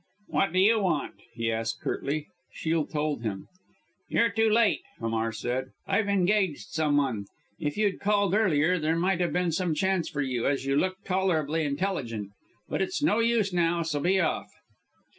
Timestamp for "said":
5.31-5.73